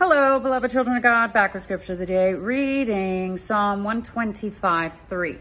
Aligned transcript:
Hello, 0.00 0.38
beloved 0.38 0.70
children 0.70 0.96
of 0.96 1.02
God. 1.02 1.32
Back 1.32 1.54
with 1.54 1.64
scripture 1.64 1.94
of 1.94 1.98
the 1.98 2.06
day, 2.06 2.32
reading 2.32 3.36
Psalm 3.36 3.82
125 3.82 4.92
3. 5.08 5.38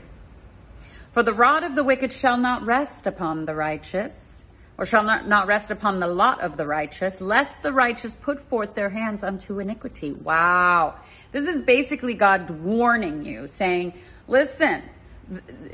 For 1.11 1.21
the 1.21 1.31
rod 1.31 1.63
of 1.63 1.75
the 1.75 1.83
wicked 1.83 2.11
shall 2.11 2.37
not 2.37 2.65
rest 2.65 3.05
upon 3.05 3.45
the 3.45 3.53
righteous, 3.53 4.45
or 4.79 4.87
shall 4.87 5.03
not, 5.03 5.27
not 5.27 5.45
rest 5.45 5.69
upon 5.69 5.99
the 5.99 6.07
lot 6.07 6.41
of 6.41 6.57
the 6.57 6.65
righteous, 6.65 7.21
lest 7.21 7.61
the 7.61 7.71
righteous 7.71 8.15
put 8.15 8.39
forth 8.39 8.73
their 8.73 8.89
hands 8.89 9.21
unto 9.21 9.59
iniquity. 9.59 10.13
Wow. 10.13 10.95
This 11.31 11.45
is 11.45 11.61
basically 11.61 12.15
God 12.15 12.49
warning 12.49 13.25
you, 13.27 13.45
saying, 13.45 13.93
listen, 14.27 14.81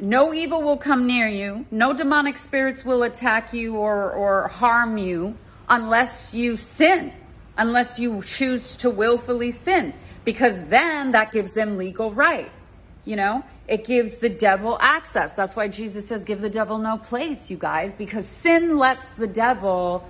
no 0.01 0.33
evil 0.33 0.61
will 0.61 0.75
come 0.75 1.07
near 1.07 1.29
you, 1.29 1.65
no 1.71 1.93
demonic 1.93 2.35
spirits 2.35 2.83
will 2.83 3.03
attack 3.03 3.53
you 3.53 3.77
or, 3.77 4.11
or 4.11 4.49
harm 4.49 4.97
you 4.97 5.35
unless 5.69 6.33
you 6.33 6.57
sin 6.57 7.13
unless 7.57 7.99
you 7.99 8.21
choose 8.23 8.75
to 8.77 8.89
willfully 8.89 9.51
sin, 9.51 9.93
because 10.25 10.63
then 10.65 11.11
that 11.11 11.31
gives 11.31 11.53
them 11.53 11.77
legal 11.77 12.11
right. 12.11 12.51
You 13.05 13.17
know, 13.17 13.43
it 13.67 13.85
gives 13.85 14.17
the 14.17 14.29
devil 14.29 14.77
access. 14.79 15.33
That's 15.33 15.55
why 15.55 15.67
Jesus 15.67 16.07
says, 16.07 16.23
give 16.23 16.39
the 16.39 16.49
devil 16.49 16.77
no 16.77 16.97
place, 16.97 17.51
you 17.51 17.57
guys, 17.57 17.93
because 17.93 18.25
sin 18.25 18.77
lets 18.77 19.11
the 19.11 19.27
devil 19.27 20.07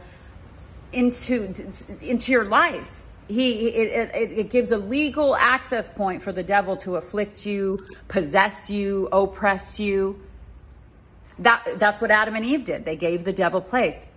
into, 0.92 1.54
into 2.02 2.32
your 2.32 2.46
life. 2.46 3.02
He, 3.28 3.68
it, 3.70 4.12
it, 4.14 4.32
it 4.38 4.50
gives 4.52 4.72
a 4.72 4.78
legal 4.78 5.36
access 5.36 5.90
point 5.90 6.22
for 6.22 6.32
the 6.32 6.44
devil 6.44 6.78
to 6.78 6.98
afflict 6.98 7.46
you, 7.46 7.84
possess 8.08 8.70
you, 8.70 9.08
oppress 9.12 9.80
you. 9.80 10.22
That, 11.40 11.80
that's 11.80 12.00
what 12.00 12.12
Adam 12.12 12.36
and 12.36 12.46
Eve 12.46 12.66
did. 12.66 12.86
They 12.86 12.96
gave 12.96 13.24
the 13.24 13.34
devil 13.34 13.60
place. 13.60 14.08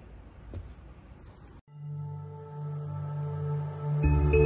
嗯。 4.03 4.46